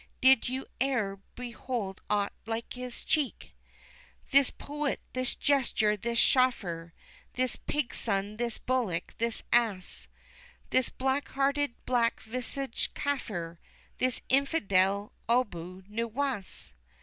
[0.19, 3.51] Did you e'er behold aught like his cheek?
[4.31, 6.91] "This poet, this jester, this chaffer,
[7.33, 10.07] this pig's son, this bullock, this ass,
[10.71, 13.59] This black hearted, black visaged Kaffir,
[13.99, 16.73] this Infidel, ABU NUWAS!"